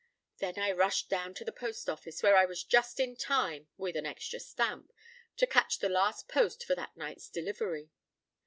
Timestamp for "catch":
5.45-5.77